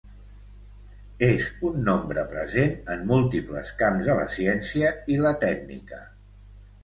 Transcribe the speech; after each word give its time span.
És 1.27 1.49
un 1.69 1.75
nombre 1.89 2.23
present 2.31 2.73
en 2.95 3.05
múltiples 3.13 3.73
camps 3.83 4.09
de 4.09 4.15
la 4.21 4.25
ciència 4.37 4.91
i 5.17 5.21
la 5.27 5.35
tècnica. 5.47 6.01